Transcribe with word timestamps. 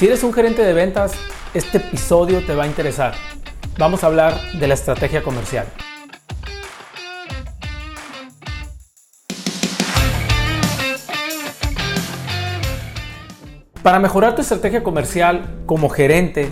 Si 0.00 0.06
eres 0.06 0.24
un 0.24 0.32
gerente 0.32 0.64
de 0.64 0.72
ventas, 0.72 1.12
este 1.52 1.76
episodio 1.76 2.42
te 2.46 2.54
va 2.54 2.64
a 2.64 2.66
interesar. 2.66 3.12
Vamos 3.76 4.02
a 4.02 4.06
hablar 4.06 4.32
de 4.58 4.66
la 4.66 4.72
estrategia 4.72 5.22
comercial. 5.22 5.66
Para 13.82 13.98
mejorar 13.98 14.34
tu 14.34 14.40
estrategia 14.40 14.82
comercial 14.82 15.58
como 15.66 15.90
gerente, 15.90 16.48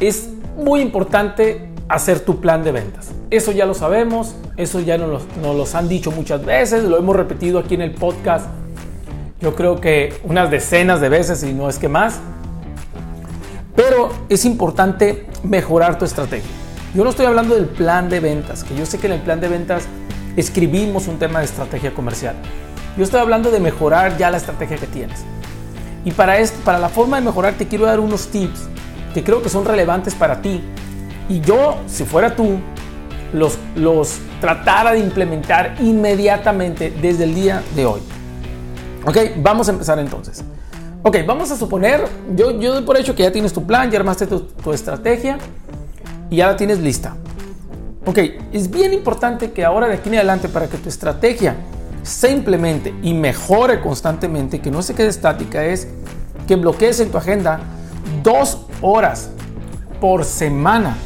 es 0.00 0.28
muy 0.56 0.80
importante 0.80 1.68
hacer 1.88 2.18
tu 2.18 2.40
plan 2.40 2.64
de 2.64 2.72
ventas. 2.72 3.12
Eso 3.30 3.52
ya 3.52 3.64
lo 3.64 3.74
sabemos, 3.74 4.34
eso 4.56 4.80
ya 4.80 4.98
nos 4.98 5.22
lo, 5.40 5.78
han 5.78 5.88
dicho 5.88 6.10
muchas 6.10 6.44
veces, 6.44 6.82
lo 6.82 6.98
hemos 6.98 7.14
repetido 7.14 7.60
aquí 7.60 7.74
en 7.74 7.82
el 7.82 7.92
podcast, 7.92 8.46
yo 9.44 9.54
creo 9.54 9.78
que 9.78 10.18
unas 10.24 10.50
decenas 10.50 11.02
de 11.02 11.10
veces 11.10 11.44
y 11.44 11.52
no 11.52 11.68
es 11.68 11.78
que 11.78 11.86
más. 11.86 12.18
Pero 13.76 14.10
es 14.30 14.46
importante 14.46 15.26
mejorar 15.42 15.98
tu 15.98 16.06
estrategia. 16.06 16.50
Yo 16.94 17.04
no 17.04 17.10
estoy 17.10 17.26
hablando 17.26 17.54
del 17.54 17.66
plan 17.66 18.08
de 18.08 18.20
ventas, 18.20 18.64
que 18.64 18.74
yo 18.74 18.86
sé 18.86 18.98
que 18.98 19.06
en 19.06 19.12
el 19.12 19.20
plan 19.20 19.40
de 19.40 19.48
ventas 19.48 19.84
escribimos 20.36 21.08
un 21.08 21.18
tema 21.18 21.40
de 21.40 21.44
estrategia 21.44 21.92
comercial. 21.92 22.36
Yo 22.96 23.04
estoy 23.04 23.20
hablando 23.20 23.50
de 23.50 23.60
mejorar 23.60 24.16
ya 24.16 24.30
la 24.30 24.38
estrategia 24.38 24.78
que 24.78 24.86
tienes. 24.86 25.20
Y 26.06 26.12
para, 26.12 26.38
esto, 26.38 26.58
para 26.64 26.78
la 26.78 26.88
forma 26.88 27.18
de 27.18 27.26
mejorar 27.26 27.54
te 27.54 27.68
quiero 27.68 27.84
dar 27.84 28.00
unos 28.00 28.28
tips 28.28 28.62
que 29.12 29.22
creo 29.22 29.42
que 29.42 29.50
son 29.50 29.66
relevantes 29.66 30.14
para 30.14 30.40
ti. 30.40 30.62
Y 31.28 31.40
yo, 31.40 31.76
si 31.86 32.04
fuera 32.04 32.34
tú, 32.34 32.60
los, 33.34 33.58
los 33.74 34.20
tratara 34.40 34.92
de 34.92 35.00
implementar 35.00 35.74
inmediatamente 35.80 36.90
desde 37.02 37.24
el 37.24 37.34
día 37.34 37.62
de 37.74 37.84
hoy. 37.84 38.00
Ok, 39.06 39.16
vamos 39.36 39.68
a 39.68 39.72
empezar 39.72 39.98
entonces. 39.98 40.42
Ok, 41.02 41.18
vamos 41.26 41.50
a 41.50 41.56
suponer, 41.56 42.02
yo, 42.34 42.58
yo 42.58 42.72
doy 42.72 42.82
por 42.82 42.96
hecho 42.96 43.14
que 43.14 43.22
ya 43.22 43.30
tienes 43.30 43.52
tu 43.52 43.66
plan, 43.66 43.90
ya 43.90 43.98
armaste 43.98 44.26
tu, 44.26 44.40
tu 44.40 44.72
estrategia 44.72 45.38
y 46.30 46.36
ya 46.36 46.46
la 46.46 46.56
tienes 46.56 46.78
lista. 46.78 47.14
Ok, 48.06 48.18
es 48.52 48.70
bien 48.70 48.94
importante 48.94 49.52
que 49.52 49.64
ahora 49.64 49.86
de 49.88 49.94
aquí 49.94 50.08
en 50.08 50.16
adelante 50.16 50.48
para 50.48 50.66
que 50.66 50.78
tu 50.78 50.88
estrategia 50.88 51.56
se 52.02 52.30
implemente 52.30 52.94
y 53.02 53.12
mejore 53.12 53.80
constantemente, 53.80 54.60
que 54.60 54.70
no 54.70 54.82
se 54.82 54.94
quede 54.94 55.08
estática, 55.08 55.64
es 55.64 55.88
que 56.46 56.56
bloquees 56.56 57.00
en 57.00 57.10
tu 57.10 57.18
agenda 57.18 57.60
dos 58.22 58.66
horas 58.80 59.30
por 60.00 60.24
semana. 60.24 60.96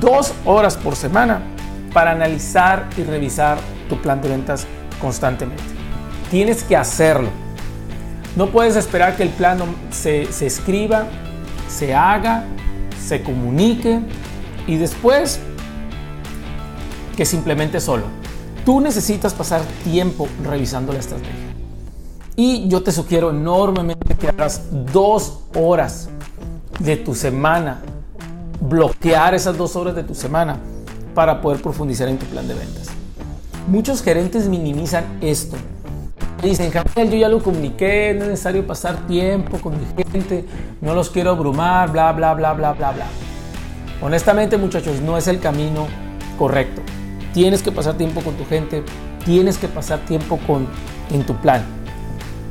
Dos 0.00 0.32
horas 0.44 0.76
por 0.76 0.96
semana 0.96 1.40
para 1.92 2.12
analizar 2.12 2.88
y 2.96 3.02
revisar 3.02 3.58
tu 3.88 4.00
plan 4.00 4.20
de 4.20 4.28
ventas 4.28 4.66
constantemente. 5.00 5.75
Tienes 6.36 6.62
que 6.64 6.76
hacerlo. 6.76 7.30
No 8.36 8.50
puedes 8.50 8.76
esperar 8.76 9.16
que 9.16 9.22
el 9.22 9.30
plan 9.30 9.58
se, 9.90 10.30
se 10.30 10.44
escriba, 10.44 11.06
se 11.66 11.94
haga, 11.94 12.44
se 13.02 13.22
comunique 13.22 14.00
y 14.66 14.76
después 14.76 15.40
que 17.16 17.24
se 17.24 17.36
implemente 17.36 17.80
solo. 17.80 18.02
Tú 18.66 18.82
necesitas 18.82 19.32
pasar 19.32 19.62
tiempo 19.82 20.28
revisando 20.44 20.92
la 20.92 20.98
estrategia. 20.98 21.54
Y 22.36 22.68
yo 22.68 22.82
te 22.82 22.92
sugiero 22.92 23.30
enormemente 23.30 24.14
que 24.16 24.28
hagas 24.28 24.60
dos 24.92 25.38
horas 25.54 26.10
de 26.78 26.98
tu 26.98 27.14
semana, 27.14 27.80
bloquear 28.60 29.34
esas 29.34 29.56
dos 29.56 29.74
horas 29.74 29.96
de 29.96 30.02
tu 30.02 30.14
semana 30.14 30.58
para 31.14 31.40
poder 31.40 31.62
profundizar 31.62 32.08
en 32.08 32.18
tu 32.18 32.26
plan 32.26 32.46
de 32.46 32.52
ventas. 32.52 32.88
Muchos 33.68 34.02
gerentes 34.02 34.50
minimizan 34.50 35.16
esto. 35.22 35.56
Dicen, 36.46 36.70
Javier, 36.70 37.10
yo 37.10 37.16
ya 37.16 37.28
lo 37.28 37.42
comuniqué, 37.42 38.14
no 38.16 38.22
es 38.24 38.30
necesario 38.30 38.64
pasar 38.64 39.06
tiempo 39.08 39.58
con 39.58 39.74
mi 39.78 39.84
gente, 40.12 40.44
no 40.80 40.94
los 40.94 41.10
quiero 41.10 41.30
abrumar, 41.30 41.90
bla, 41.90 42.12
bla, 42.12 42.34
bla, 42.34 42.52
bla, 42.52 42.72
bla, 42.72 42.92
bla. 42.92 43.06
Honestamente, 44.00 44.56
muchachos, 44.56 45.00
no 45.00 45.18
es 45.18 45.26
el 45.26 45.40
camino 45.40 45.88
correcto. 46.38 46.82
Tienes 47.34 47.62
que 47.62 47.72
pasar 47.72 47.96
tiempo 47.96 48.20
con 48.20 48.34
tu 48.34 48.44
gente, 48.46 48.84
tienes 49.24 49.58
que 49.58 49.66
pasar 49.66 49.98
tiempo 50.06 50.38
con, 50.46 50.68
en 51.10 51.26
tu 51.26 51.34
plan. 51.34 51.64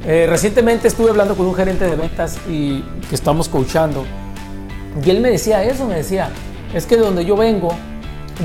Eh, 0.06 0.28
recientemente 0.30 0.90
estuve 0.90 1.12
hablando 1.12 1.36
con 1.36 1.46
un 1.46 1.56
gerente 1.56 1.86
de 1.86 1.96
ventas 1.96 2.38
y 2.50 2.82
que 3.10 3.16
estamos 3.16 3.48
coachando 3.48 4.06
y 5.04 5.10
él 5.10 5.20
me 5.20 5.30
decía 5.30 5.64
eso, 5.64 5.86
me 5.86 5.96
decía, 5.96 6.30
es 6.74 6.86
que 6.86 6.96
de 6.96 7.02
donde 7.02 7.26
yo 7.26 7.36
vengo 7.36 7.70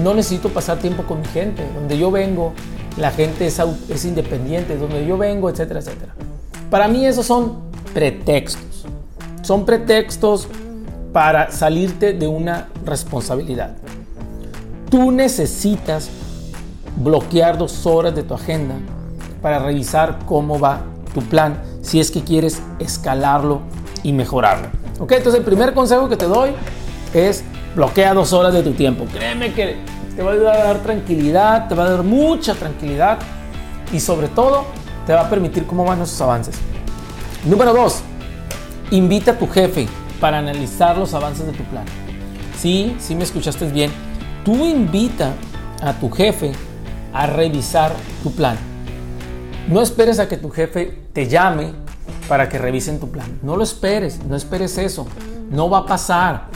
no 0.02 0.14
necesito 0.14 0.48
pasar 0.48 0.78
tiempo 0.78 1.02
con 1.04 1.20
mi 1.20 1.26
gente, 1.26 1.64
donde 1.74 1.98
yo 1.98 2.10
vengo 2.10 2.54
la 3.00 3.10
gente 3.10 3.46
es, 3.46 3.60
es 3.88 4.04
independiente, 4.04 4.76
donde 4.76 5.06
yo 5.06 5.16
vengo, 5.16 5.48
etcétera, 5.48 5.80
etcétera. 5.80 6.14
Para 6.70 6.86
mí 6.86 7.06
esos 7.06 7.26
son 7.26 7.58
pretextos, 7.94 8.86
son 9.42 9.64
pretextos 9.64 10.46
para 11.12 11.50
salirte 11.50 12.12
de 12.12 12.28
una 12.28 12.68
responsabilidad. 12.84 13.76
Tú 14.90 15.10
necesitas 15.10 16.10
bloquear 16.96 17.56
dos 17.58 17.86
horas 17.86 18.14
de 18.14 18.22
tu 18.22 18.34
agenda 18.34 18.74
para 19.40 19.58
revisar 19.58 20.18
cómo 20.26 20.60
va 20.60 20.82
tu 21.14 21.22
plan 21.22 21.60
si 21.82 21.98
es 21.98 22.10
que 22.10 22.22
quieres 22.22 22.60
escalarlo 22.78 23.62
y 24.02 24.12
mejorarlo. 24.12 24.68
Ok, 24.98 25.12
entonces 25.12 25.40
el 25.40 25.46
primer 25.46 25.72
consejo 25.72 26.08
que 26.08 26.16
te 26.16 26.26
doy 26.26 26.50
es 27.14 27.42
bloquea 27.74 28.12
dos 28.14 28.32
horas 28.32 28.52
de 28.52 28.62
tu 28.62 28.72
tiempo. 28.72 29.06
Créeme 29.12 29.52
que 29.52 29.76
te 30.14 30.22
va 30.22 30.30
a 30.30 30.34
ayudar 30.34 30.56
a 30.56 30.64
dar 30.64 30.78
tranquilidad, 30.78 31.68
te 31.68 31.74
va 31.74 31.84
a 31.84 31.90
dar 31.90 32.02
mucha 32.02 32.54
tranquilidad 32.54 33.18
y 33.92 34.00
sobre 34.00 34.28
todo 34.28 34.64
te 35.06 35.12
va 35.12 35.22
a 35.22 35.30
permitir 35.30 35.66
cómo 35.66 35.84
van 35.84 36.02
esos 36.02 36.20
avances. 36.20 36.56
Número 37.44 37.72
dos, 37.72 38.02
invita 38.90 39.32
a 39.32 39.38
tu 39.38 39.46
jefe 39.48 39.88
para 40.20 40.38
analizar 40.38 40.98
los 40.98 41.14
avances 41.14 41.46
de 41.46 41.52
tu 41.52 41.64
plan. 41.64 41.84
Sí, 42.58 42.94
sí 42.98 43.14
me 43.14 43.24
escuchaste 43.24 43.66
bien. 43.70 43.90
Tú 44.44 44.66
invita 44.66 45.32
a 45.82 45.94
tu 45.94 46.10
jefe 46.10 46.52
a 47.12 47.26
revisar 47.26 47.92
tu 48.22 48.32
plan. 48.32 48.56
No 49.68 49.80
esperes 49.80 50.18
a 50.18 50.28
que 50.28 50.36
tu 50.36 50.50
jefe 50.50 51.04
te 51.12 51.28
llame 51.28 51.72
para 52.28 52.48
que 52.48 52.58
revisen 52.58 53.00
tu 53.00 53.10
plan. 53.10 53.38
No 53.42 53.56
lo 53.56 53.64
esperes, 53.64 54.22
no 54.24 54.36
esperes 54.36 54.76
eso. 54.78 55.06
No 55.50 55.70
va 55.70 55.78
a 55.78 55.86
pasar. 55.86 56.49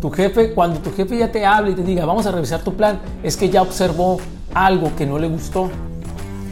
Tu 0.00 0.10
jefe, 0.10 0.52
cuando 0.54 0.78
tu 0.80 0.92
jefe 0.92 1.18
ya 1.18 1.32
te 1.32 1.44
hable 1.44 1.72
y 1.72 1.74
te 1.74 1.82
diga, 1.82 2.04
vamos 2.04 2.26
a 2.26 2.30
revisar 2.30 2.62
tu 2.62 2.74
plan, 2.74 3.00
es 3.22 3.36
que 3.36 3.50
ya 3.50 3.62
observó 3.62 4.18
algo 4.54 4.94
que 4.96 5.06
no 5.06 5.18
le 5.18 5.28
gustó. 5.28 5.70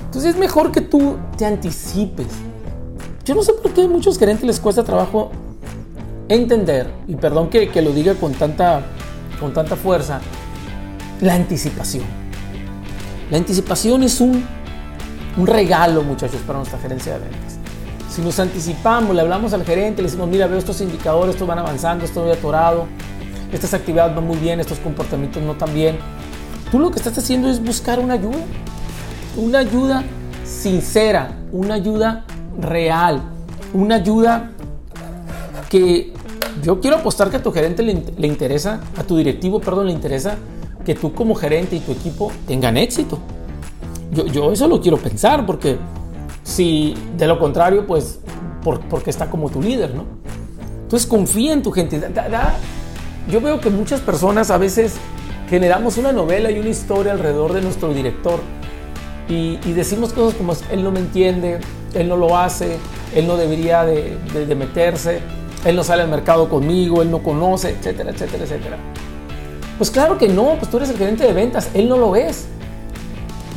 Entonces 0.05 0.35
es 0.35 0.41
mejor 0.41 0.73
que 0.73 0.81
tú 0.81 1.17
te 1.37 1.47
anticipes. 1.47 2.27
Yo 3.25 3.35
no 3.35 3.43
sé 3.43 3.53
por 3.53 3.73
qué 3.73 3.83
a 3.83 3.89
muchos 3.89 4.19
gerentes 4.19 4.45
les 4.45 4.59
cuesta 4.59 4.83
trabajo 4.83 5.31
entender, 6.29 6.91
y 7.07 7.15
perdón 7.15 7.49
que, 7.49 7.69
que 7.69 7.83
lo 7.83 7.93
diga 7.93 8.15
con 8.15 8.33
tanta, 8.33 8.83
con 9.39 9.53
tanta 9.53 9.77
fuerza, 9.77 10.21
la 11.21 11.35
anticipación. 11.35 12.05
La 13.31 13.39
anticipación 13.39 14.03
es 14.03 14.21
un, 14.21 14.45
un 15.37 15.47
regalo, 15.47 16.03
muchachos, 16.03 16.41
para 16.47 16.59
nuestra 16.59 16.79
gerencia 16.79 17.15
de 17.15 17.21
ventas. 17.21 17.59
Si 18.11 18.23
nos 18.23 18.41
anticipamos, 18.41 19.15
le 19.15 19.21
hablamos 19.21 19.53
al 19.53 19.65
gerente, 19.65 20.03
le 20.03 20.09
decimos, 20.09 20.29
mira, 20.29 20.47
veo 20.47 20.59
estos 20.59 20.81
indicadores, 20.81 21.35
estos 21.35 21.47
van 21.47 21.59
avanzando, 21.59 22.05
estoy 22.05 22.31
atorado, 22.31 22.87
estas 23.53 23.75
actividades 23.75 24.15
van 24.15 24.27
muy 24.27 24.37
bien, 24.37 24.61
estos 24.61 24.79
comportamientos 24.79 25.43
no 25.43 25.55
tan 25.55 25.73
bien. 25.75 25.99
Tú 26.71 26.79
lo 26.79 26.91
que 26.91 26.99
estás 26.99 27.17
haciendo 27.19 27.49
es 27.49 27.63
buscar 27.63 27.99
una 28.01 28.15
ayuda, 28.15 28.39
una 29.37 29.59
ayuda 29.61 30.05
sincera, 30.45 31.37
una 31.53 31.75
ayuda 31.75 32.25
real, 32.59 33.23
una 33.73 33.97
ayuda 33.97 34.51
que 35.69 36.13
yo 36.63 36.81
quiero 36.81 36.97
apostar 36.97 37.31
que 37.31 37.37
a 37.37 37.43
tu 37.43 37.53
gerente 37.53 37.83
le, 37.83 38.03
le 38.17 38.27
interesa, 38.27 38.81
a 38.97 39.03
tu 39.03 39.17
directivo, 39.17 39.61
perdón, 39.61 39.87
le 39.87 39.93
interesa 39.93 40.37
que 40.85 40.95
tú 40.95 41.13
como 41.13 41.35
gerente 41.35 41.77
y 41.77 41.81
tu 41.81 41.93
equipo 41.93 42.33
tengan 42.47 42.77
éxito. 42.77 43.19
Yo, 44.13 44.27
yo 44.27 44.53
eso 44.53 44.69
lo 44.69 44.81
quiero 44.81 44.97
pensar 44.97 45.45
porque 45.45 45.77
si 46.45 46.95
de 47.17 47.27
lo 47.27 47.39
contrario, 47.39 47.87
pues 47.87 48.21
por, 48.63 48.81
porque 48.81 49.11
está 49.11 49.29
como 49.29 49.51
tu 49.51 49.61
líder, 49.61 49.95
¿no? 49.95 50.05
Entonces 50.83 51.07
confía 51.07 51.53
en 51.53 51.63
tu 51.63 51.73
gente. 51.73 52.01
Yo 53.29 53.41
veo 53.41 53.61
que 53.61 53.71
muchas 53.71 54.01
personas 54.01 54.51
a 54.51 54.59
veces 54.59 54.95
generamos 55.49 55.97
una 55.99 56.13
novela 56.13 56.51
y 56.51 56.59
una 56.59 56.69
historia 56.69 57.13
alrededor 57.13 57.53
de 57.53 57.63
nuestro 57.63 57.93
director 57.93 58.41
y, 59.29 59.57
decimos 59.73 60.13
cosas 60.13 60.37
como 60.37 60.53
él 60.71 60.85
no 60.85 60.93
me 60.93 61.01
entiende, 61.01 61.59
él 61.95 62.09
no 62.09 62.17
lo 62.17 62.37
hace, 62.37 62.79
él 63.15 63.27
no 63.27 63.37
debería 63.37 63.85
de, 63.85 64.17
meterse, 64.57 65.21
él 65.65 65.75
no 65.75 65.83
sale 65.83 66.03
al 66.03 66.09
mercado 66.09 66.49
conmigo, 66.49 67.03
él 67.03 67.11
no 67.11 67.23
conoce, 67.23 67.71
etcétera, 67.71 68.11
etcétera, 68.11 68.45
etcétera. 68.45 68.77
Pues 69.79 69.91
claro 69.91 70.17
que 70.17 70.29
no, 70.29 70.55
pues 70.59 70.71
tú 70.71 70.77
eres 70.77 70.91
el 70.91 70.97
gerente 70.97 71.25
de 71.25 71.33
ventas, 71.33 71.71
él 71.75 71.89
no 71.89 71.97
lo 71.97 72.15
es. 72.15 72.47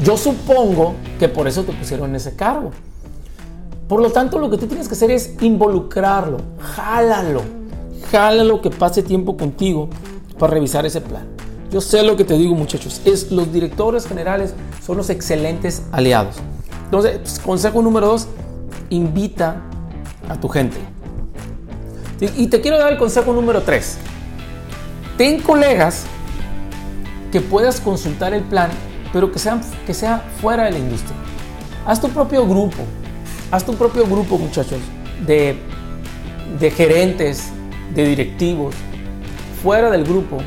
Yo 0.04 0.18
supongo 0.18 0.96
que 1.20 1.30
por 1.30 1.48
eso 1.48 1.64
te 1.64 1.74
pusieron 1.74 2.10
en 2.10 2.16
ese 2.16 2.36
cargo. 2.36 2.72
Por 3.88 4.02
lo 4.02 4.12
tanto, 4.12 4.40
lo 4.40 4.50
que 4.50 4.58
tú 4.58 4.66
tienes 4.66 4.88
que 4.88 4.96
hacer 4.96 5.12
es 5.12 5.36
involucrarlo, 5.42 6.38
jálalo, 6.60 7.59
jálalo 8.12 8.62
que 8.62 8.70
pase 8.70 9.04
tiempo 9.04 9.38
contigo 9.38 9.90
para 10.38 10.54
revisar 10.54 10.86
ese 10.86 11.02
plan. 11.02 11.28
Yo 11.72 11.82
sé 11.82 12.04
lo 12.04 12.16
que 12.16 12.24
te 12.24 12.36
digo, 12.36 12.56
muchachos, 12.56 13.02
es 13.06 13.32
los 13.32 13.54
directores 13.54 14.08
generales 14.08 14.54
son 14.84 14.98
los 14.98 15.10
excelentes 15.10 15.84
aliados. 15.92 16.36
Entonces, 16.86 17.20
pues, 17.20 17.40
consejo 17.40 17.82
número 17.82 18.08
dos, 18.08 18.28
invita 18.90 19.62
a 20.28 20.36
tu 20.40 20.50
gente. 20.50 20.78
Y 22.36 22.48
te 22.48 22.60
quiero 22.60 22.78
dar 22.78 22.92
el 22.92 22.98
consejo 22.98 23.32
número 23.32 23.62
3. 23.62 23.98
Ten 25.18 25.42
colegas 25.42 26.04
que 27.32 27.40
puedas 27.40 27.80
consultar 27.80 28.34
el 28.34 28.44
plan, 28.44 28.70
pero 29.14 29.32
que, 29.32 29.40
sean, 29.40 29.62
que 29.86 29.94
sea 29.94 30.26
fuera 30.42 30.66
de 30.66 30.72
la 30.72 30.80
industria. 30.80 31.16
Haz 31.86 32.02
tu 32.02 32.10
propio 32.10 32.46
grupo, 32.46 32.78
haz 33.52 33.66
tu 33.66 33.74
propio 33.76 34.06
grupo, 34.06 34.38
muchachos, 34.38 34.80
de, 35.26 35.58
de 36.60 36.72
gerentes, 36.72 37.52
de 37.94 38.06
directivos, 38.06 38.76
fuera 39.62 39.90
del 39.90 40.04
grupo, 40.04 40.38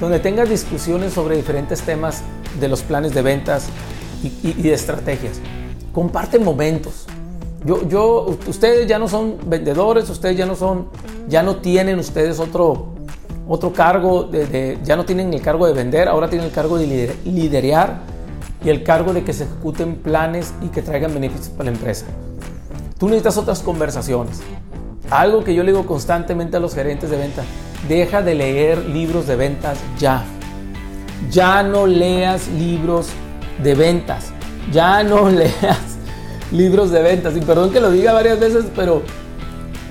donde 0.00 0.18
tengas 0.18 0.48
discusiones 0.48 1.12
sobre 1.12 1.36
diferentes 1.36 1.82
temas 1.82 2.22
de 2.60 2.68
los 2.68 2.82
planes 2.82 3.14
de 3.14 3.22
ventas 3.22 3.68
y, 4.22 4.52
de 4.52 4.72
estrategias. 4.72 5.40
Comparte 5.92 6.38
momentos. 6.38 7.06
Yo, 7.64 7.88
yo, 7.88 8.38
ustedes 8.46 8.86
ya 8.86 8.98
no 8.98 9.08
son 9.08 9.36
vendedores, 9.46 10.08
ustedes 10.10 10.36
ya 10.36 10.46
no 10.46 10.54
son, 10.54 10.88
ya 11.28 11.42
no 11.42 11.56
tienen 11.56 11.98
ustedes 11.98 12.38
otro, 12.38 12.88
otro 13.48 13.72
cargo, 13.72 14.24
de, 14.24 14.78
ya 14.84 14.96
no 14.96 15.04
tienen 15.04 15.32
el 15.34 15.40
cargo 15.40 15.66
de 15.66 15.72
vender, 15.72 16.08
ahora 16.08 16.28
tienen 16.28 16.46
el 16.48 16.52
cargo 16.52 16.78
de 16.78 17.14
liderar 17.24 18.00
y 18.64 18.68
el 18.68 18.82
cargo 18.82 19.12
de 19.12 19.24
que 19.24 19.32
se 19.32 19.44
ejecuten 19.44 19.96
planes 19.96 20.52
y 20.62 20.68
que 20.68 20.82
traigan 20.82 21.12
beneficios 21.14 21.48
para 21.48 21.70
la 21.70 21.76
empresa. 21.76 22.06
Tú 22.98 23.06
necesitas 23.06 23.36
otras 23.36 23.60
conversaciones. 23.60 24.40
Algo 25.10 25.44
que 25.44 25.54
yo 25.54 25.62
le 25.62 25.72
digo 25.72 25.86
constantemente 25.86 26.56
a 26.56 26.60
los 26.60 26.74
gerentes 26.74 27.10
de 27.10 27.16
venta, 27.16 27.42
deja 27.88 28.22
de 28.22 28.34
leer 28.34 28.78
libros 28.86 29.26
de 29.26 29.36
ventas 29.36 29.78
ya. 29.98 30.24
Ya 31.30 31.62
no 31.62 31.86
leas 31.86 32.48
libros 32.48 33.08
de 33.62 33.74
ventas. 33.74 34.32
Ya 34.72 35.02
no 35.02 35.28
leas 35.30 35.78
libros 36.52 36.90
de 36.90 37.02
ventas. 37.02 37.36
Y 37.36 37.40
perdón 37.40 37.70
que 37.70 37.80
lo 37.80 37.90
diga 37.90 38.12
varias 38.12 38.40
veces, 38.40 38.66
pero 38.74 39.02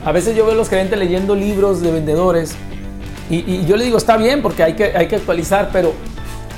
a 0.03 0.12
veces 0.12 0.35
yo 0.35 0.45
veo 0.45 0.53
a 0.53 0.57
los 0.57 0.69
gerentes 0.69 1.00
leyendo 1.00 1.35
libros 1.35 1.81
de 1.81 1.91
vendedores 1.91 2.56
y, 3.29 3.65
yo 3.65 3.75
le 3.75 3.85
digo, 3.85 3.97
está 3.97 4.18
bien 4.18 4.41
porque 4.41 4.61
hay 4.61 4.73
que, 4.73 4.95
hay 4.95 5.07
que 5.07 5.15
actualizar, 5.15 5.69
pero, 5.73 5.94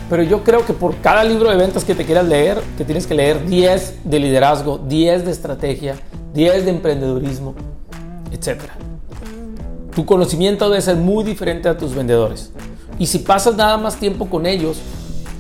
pero 0.10 0.24
yo 0.24 0.44
creo 0.44 0.65
que 0.65 0.74
por 0.74 0.98
cada 0.98 1.24
libro 1.24 1.50
de 1.50 1.56
ventas 1.56 1.86
que 1.86 1.95
te 1.95 2.03
quieras 2.03 2.27
leer, 2.27 2.60
te 2.77 2.83
tienes 2.83 3.07
que 3.07 3.13
leer 3.13 3.45
10 3.45 4.00
de 4.03 4.19
liderazgo, 4.19 4.77
10 4.77 5.25
de 5.25 5.31
estrategia, 5.31 5.95
10 6.33 6.65
de 6.65 6.71
emprendedurismo, 6.71 7.56
etc. 8.31 8.62
Tu 9.95 10.06
conocimiento 10.06 10.69
debe 10.69 10.81
ser 10.81 10.95
muy 10.95 11.24
diferente 11.24 11.69
a 11.69 11.77
tus 11.77 11.95
vendedores. 11.95 12.51
Y 13.00 13.07
si 13.07 13.19
pasas 13.19 13.56
nada 13.56 13.77
más 13.77 13.95
tiempo 13.95 14.29
con 14.29 14.45
ellos, 14.45 14.79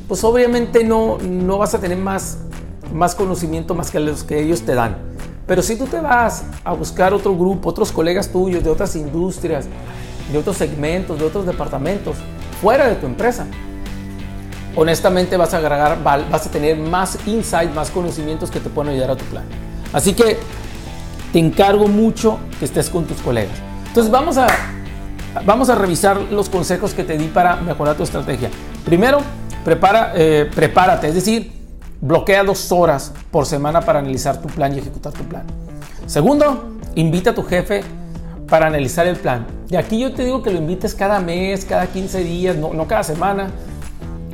pues 0.07 0.23
obviamente 0.23 0.83
no, 0.83 1.17
no 1.17 1.57
vas 1.57 1.73
a 1.73 1.79
tener 1.79 1.97
más, 1.97 2.39
más 2.93 3.15
conocimiento 3.15 3.75
más 3.75 3.91
que 3.91 3.99
los 3.99 4.23
que 4.23 4.41
ellos 4.41 4.61
te 4.61 4.73
dan. 4.73 4.97
Pero 5.45 5.61
si 5.61 5.77
tú 5.77 5.85
te 5.85 5.99
vas 5.99 6.43
a 6.63 6.73
buscar 6.73 7.13
otro 7.13 7.35
grupo, 7.35 7.69
otros 7.69 7.91
colegas 7.91 8.29
tuyos 8.29 8.63
de 8.63 8.69
otras 8.69 8.95
industrias, 8.95 9.65
de 10.31 10.37
otros 10.37 10.57
segmentos, 10.57 11.17
de 11.17 11.25
otros 11.25 11.45
departamentos, 11.45 12.17
fuera 12.61 12.87
de 12.87 12.95
tu 12.95 13.05
empresa, 13.05 13.47
honestamente 14.75 15.37
vas 15.37 15.53
a 15.53 15.57
agregar, 15.57 16.03
vas 16.03 16.45
a 16.45 16.51
tener 16.51 16.77
más 16.77 17.17
insight, 17.25 17.73
más 17.73 17.89
conocimientos 17.89 18.51
que 18.51 18.59
te 18.59 18.69
pueden 18.69 18.93
ayudar 18.93 19.11
a 19.11 19.15
tu 19.15 19.25
plan. 19.25 19.45
Así 19.93 20.13
que 20.13 20.37
te 21.37 21.41
encargo 21.41 21.87
mucho 21.87 22.39
que 22.57 22.65
estés 22.65 22.89
con 22.89 23.05
tus 23.05 23.21
colegas. 23.21 23.53
Entonces 23.89 24.11
vamos 24.11 24.39
a, 24.39 24.47
vamos 25.45 25.69
a 25.69 25.75
revisar 25.75 26.19
los 26.31 26.49
consejos 26.49 26.95
que 26.95 27.03
te 27.03 27.15
di 27.15 27.25
para 27.25 27.57
mejorar 27.57 27.95
tu 27.95 28.01
estrategia. 28.01 28.49
Primero, 28.83 29.19
prepara, 29.63 30.13
eh, 30.15 30.49
prepárate, 30.55 31.09
es 31.09 31.13
decir, 31.13 31.51
bloquea 32.01 32.43
dos 32.43 32.71
horas 32.71 33.13
por 33.29 33.45
semana 33.45 33.81
para 33.81 33.99
analizar 33.99 34.41
tu 34.41 34.47
plan 34.47 34.73
y 34.73 34.79
ejecutar 34.79 35.13
tu 35.13 35.25
plan. 35.25 35.43
Segundo, 36.07 36.71
invita 36.95 37.29
a 37.29 37.35
tu 37.35 37.43
jefe 37.43 37.83
para 38.49 38.65
analizar 38.65 39.05
el 39.05 39.17
plan. 39.17 39.45
Y 39.69 39.75
aquí 39.75 39.99
yo 39.99 40.15
te 40.15 40.25
digo 40.25 40.41
que 40.41 40.49
lo 40.49 40.57
invites 40.57 40.95
cada 40.95 41.19
mes, 41.19 41.65
cada 41.65 41.85
15 41.85 42.23
días, 42.23 42.55
no, 42.55 42.73
no 42.73 42.87
cada 42.87 43.03
semana, 43.03 43.51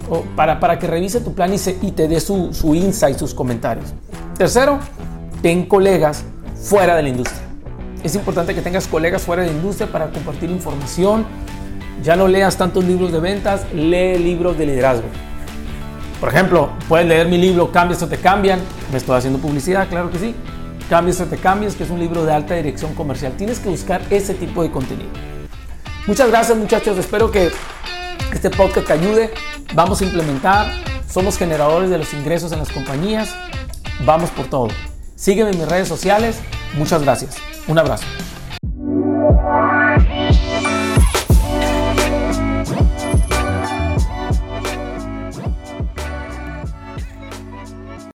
o 0.10 0.22
para, 0.38 0.58
para, 0.62 0.80
que 0.80 0.88
revise 0.88 1.20
tu 1.20 1.34
plan 1.34 1.54
y, 1.54 1.58
se, 1.58 1.78
y 1.82 1.92
te 1.92 2.08
dé 2.08 2.22
su, 2.22 2.54
su 2.54 2.74
insight, 2.74 3.18
sus 3.18 3.34
comentarios. 3.34 3.94
Tercero, 4.38 4.80
ten 5.42 5.66
colegas 5.66 6.24
fuera 6.64 6.96
de 6.96 7.04
la 7.04 7.10
industria. 7.10 7.42
Es 8.04 8.16
importante 8.16 8.56
que 8.56 8.62
tengas 8.62 8.88
colegas 8.88 9.24
fuera 9.24 9.44
de 9.44 9.50
la 9.50 9.56
industria 9.56 9.92
para 9.92 10.10
compartir 10.10 10.50
información, 10.50 11.26
ya 12.02 12.16
no 12.16 12.28
leas 12.28 12.58
tantos 12.58 12.84
libros 12.84 13.12
de 13.12 13.20
ventas, 13.20 13.66
lee 13.74 14.18
libros 14.18 14.58
de 14.58 14.66
liderazgo. 14.66 15.08
Por 16.20 16.30
ejemplo, 16.30 16.70
puedes 16.88 17.08
leer 17.08 17.28
mi 17.28 17.38
libro 17.38 17.72
Cambias 17.72 18.02
o 18.02 18.08
te 18.08 18.18
cambian. 18.18 18.60
Me 18.92 18.98
estoy 18.98 19.18
haciendo 19.18 19.40
publicidad, 19.40 19.88
claro 19.90 20.10
que 20.10 20.18
sí. 20.18 20.36
Cambias 20.90 21.20
o 21.22 21.26
te 21.26 21.38
cambias, 21.38 21.76
que 21.76 21.84
es 21.84 21.90
un 21.90 22.00
libro 22.00 22.26
de 22.26 22.34
alta 22.34 22.56
dirección 22.56 22.94
comercial. 22.94 23.34
Tienes 23.38 23.60
que 23.60 23.70
buscar 23.70 24.02
ese 24.10 24.34
tipo 24.34 24.64
de 24.64 24.72
contenido. 24.72 25.10
Muchas 26.08 26.30
gracias 26.30 26.58
muchachos, 26.58 26.98
espero 26.98 27.32
que 27.32 27.52
este 28.34 28.50
podcast 28.50 28.88
te 28.88 28.94
ayude. 28.94 29.32
Vamos 29.74 30.02
a 30.02 30.06
implementar, 30.06 30.68
somos 31.10 31.38
generadores 31.38 31.90
de 31.90 31.98
los 31.98 32.14
ingresos 32.14 32.52
en 32.52 32.60
las 32.60 32.70
compañías. 32.70 33.36
Vamos 34.06 34.30
por 34.30 34.48
todo. 34.48 34.93
Sígueme 35.24 35.52
en 35.52 35.60
mis 35.60 35.70
redes 35.70 35.88
sociales. 35.88 36.36
Muchas 36.74 37.02
gracias. 37.02 37.38
Un 37.70 37.80
abrazo. 37.80 38.04